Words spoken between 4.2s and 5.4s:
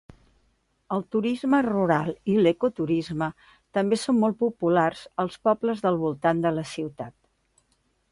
molt populars als